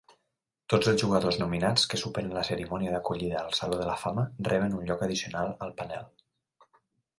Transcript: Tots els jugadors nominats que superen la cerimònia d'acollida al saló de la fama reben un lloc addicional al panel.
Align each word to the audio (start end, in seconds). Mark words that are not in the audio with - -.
Tots 0.73 0.87
els 0.91 1.03
jugadors 1.03 1.37
nominats 1.41 1.83
que 1.91 1.99
superen 2.05 2.33
la 2.37 2.45
cerimònia 2.47 2.95
d'acollida 2.95 3.39
al 3.43 3.55
saló 3.59 3.79
de 3.83 3.87
la 3.91 3.99
fama 4.07 4.27
reben 4.51 4.77
un 4.81 4.91
lloc 4.91 5.07
addicional 5.11 5.57
al 5.69 5.79
panel. 5.85 6.13